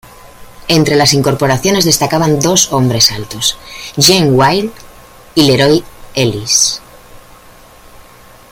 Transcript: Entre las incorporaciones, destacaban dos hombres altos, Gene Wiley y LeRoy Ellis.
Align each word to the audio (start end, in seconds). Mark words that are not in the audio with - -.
Entre 0.67 0.95
las 0.95 1.13
incorporaciones, 1.13 1.85
destacaban 1.85 2.39
dos 2.39 2.73
hombres 2.73 3.11
altos, 3.11 3.59
Gene 3.99 4.31
Wiley 4.31 4.71
y 5.35 5.43
LeRoy 5.43 5.83
Ellis. 6.15 6.81